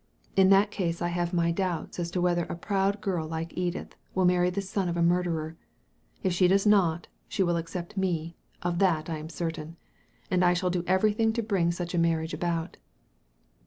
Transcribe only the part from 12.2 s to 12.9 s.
about."